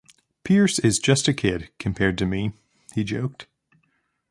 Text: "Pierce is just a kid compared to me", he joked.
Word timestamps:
"Pierce 0.43 0.79
is 0.79 0.97
just 0.97 1.27
a 1.27 1.31
kid 1.33 1.69
compared 1.77 2.17
to 2.17 2.25
me", 2.25 2.53
he 2.95 3.03
joked. 3.03 3.45